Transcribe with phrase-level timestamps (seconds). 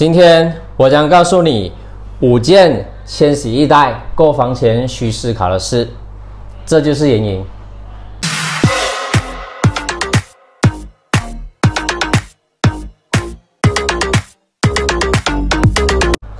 [0.00, 1.70] 今天我将告诉你
[2.20, 5.86] 五件千禧一代购房前需思考的事，
[6.64, 7.44] 这就是原因。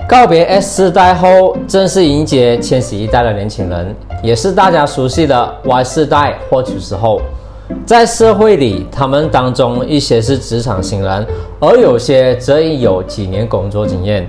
[0.09, 7.21] 告别 S 世代后，正式迎接千禧一代的年轻人，也是大家熟悉的 Y 世代或九十后。
[7.85, 11.25] 在社会里，他们当中一些是职场新人，
[11.59, 14.27] 而有些则已有几年工作经验。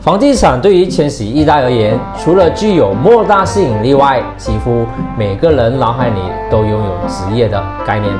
[0.00, 4.84] 房地产对于千禧一代而言，除了具有莫大吸引力外，几乎
[5.16, 8.12] 每个人脑海里都拥有职业的概念。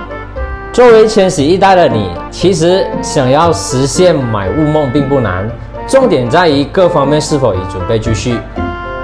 [0.73, 5.49] 作为千禧一代的你，其实想要实现买屋梦并不难。
[5.87, 8.39] 重点在于各方面是否已准备就绪。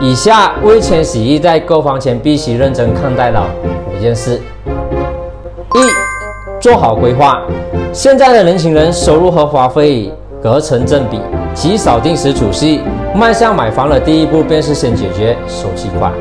[0.00, 3.40] 以下为千禧一代购房前必须认真看待的
[3.90, 4.40] 五件事：
[5.74, 7.42] 一、做好规划。
[7.92, 10.08] 现在的年轻人收入和花费
[10.40, 11.18] 隔成正比，
[11.52, 12.80] 极少定时储蓄。
[13.12, 16.12] 迈向买房的第一步便是先解决首期款。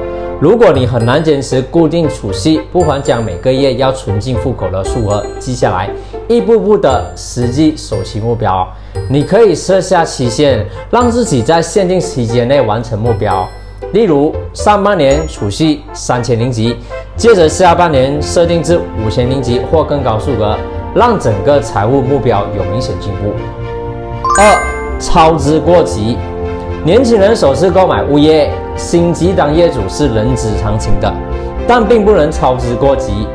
[0.42, 5.88] 如果你很难坚持固定储蓄，不妨将每个月要存进户口的数额记下来，
[6.28, 8.68] 一步步的实际首期目标。
[9.08, 13.48] 你可以设下期限，让自己在限定期间内完成目标。
[13.94, 16.76] 例如，上半年储蓄三千零几，
[17.16, 20.58] 接着下半年设定至五千零级或更高数额，
[20.96, 23.32] 让整个财务目标有明显进步。
[24.40, 26.18] 二、操之过急。
[26.84, 31.14] 年轻人首次购买物业，心急当业主是人之常情的，
[31.68, 33.28] 但并不能操之过急。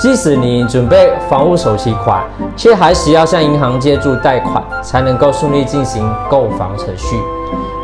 [0.00, 2.24] 即使你准备房屋首期款，
[2.56, 7.16] 却还需要向银行借助贷款，才能够顺利进行购房程序。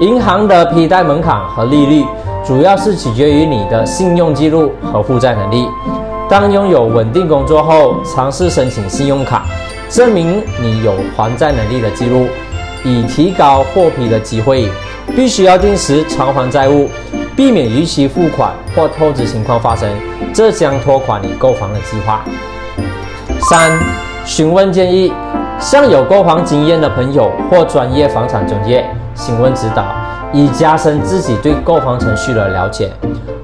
[0.00, 2.04] 银行的批贷门槛和利率，
[2.44, 5.66] 主要是取决于你的信用记录和负债能力。
[6.28, 9.44] 当拥有稳定工作后，尝试申请信用卡，
[9.88, 12.26] 证明你有还债能力的记录，
[12.84, 14.68] 以提高获批的机会。
[15.14, 16.88] 必须要定时偿还债务，
[17.36, 19.88] 避免逾期付款或透支情况发生，
[20.32, 22.24] 这将拖垮你购房的计划。
[23.40, 23.78] 三、
[24.24, 25.12] 询问建议，
[25.58, 29.84] 向有购房经验的朋友或专业房产中介询问指导，
[30.32, 32.90] 以加深自己对购房程序的了解。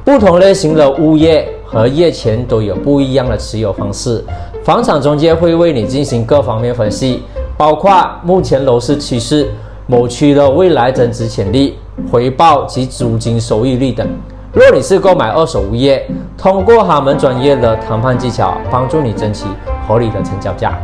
[0.05, 4.25] 不同类型的物业和业权都有不一样的持有方式，
[4.65, 7.23] 房产中介会为你进行各方面分析，
[7.57, 7.91] 包括
[8.25, 9.49] 目前楼市趋势。
[9.91, 11.79] 某区的未来增值潜力、
[12.13, 14.07] 回报及租金收益率等。
[14.53, 16.07] 若你是购买二手物业，
[16.37, 19.47] 通过他们专业的谈判技巧，帮助你争取
[19.89, 20.79] 合理的成交价。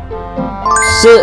[1.03, 1.23] 四、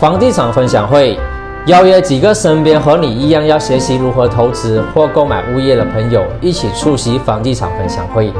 [0.00, 1.18] 房地产分享会，
[1.66, 8.32] 邀约几个身边和你一样要学习如何投资或购买物业的朋友，一起出席房地产分享会。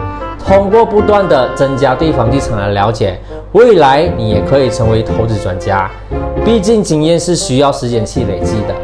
[0.47, 3.19] 通过不断的增加对房地产的了解，
[3.53, 5.91] 未来你也可以成为投资专家。
[6.43, 8.75] 毕竟经验是需要时间去累积的，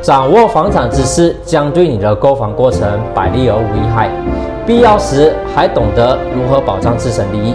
[0.00, 4.08] 掌握房产知识将对你的购房过程百利而无一害。
[4.64, 7.54] 必要时还懂得如何保障自身利益。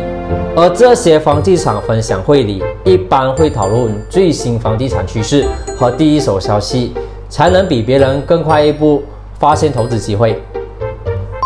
[0.61, 5.45] 而这些房地产分享会里，一般会讨论最新房地产趋势
[5.77, 6.93] 和第一手消息，
[7.29, 9.01] 才能比别人更快一步
[9.39, 10.33] 发现投资机会。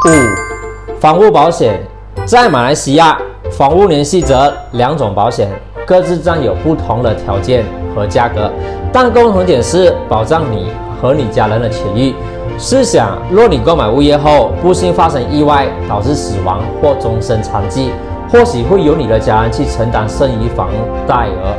[0.07, 1.79] 五、房屋保险
[2.25, 3.15] 在马来西亚，
[3.51, 5.47] 房屋联系则两种保险。
[5.85, 7.63] 各自占有不同的条件
[7.93, 8.51] 和价格，
[8.91, 12.15] 但共同点是保障你和你家人的权益。
[12.57, 17.91] 试想，若你购买物业后不幸发生意外，导致死亡或终身残疾，
[18.29, 20.69] 或许会由你的家人去承担剩余房
[21.07, 21.53] 贷额。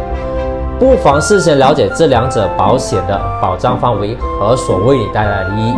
[0.79, 5.75] 不妨事先了解这两者保险的保障范围和所为你带来的利益。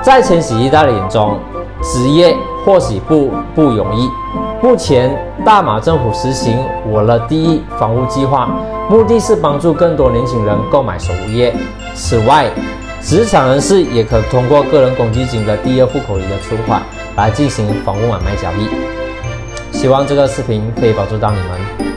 [0.00, 1.38] 在千禧一代的眼中，
[1.82, 4.08] 职业或许不不容易。
[4.62, 5.10] 目前，
[5.44, 6.56] 大马政府实行
[6.88, 8.48] “我的第一房屋计划”，
[8.88, 11.52] 目的是帮助更多年轻人购买首物业。
[11.94, 12.46] 此外，
[13.00, 16.80] 职场人士也可通过个人公积金的第二户口里的存款
[17.16, 19.01] 来进行房屋买卖交易。
[19.82, 21.91] 希望这个视频可以帮助到你们。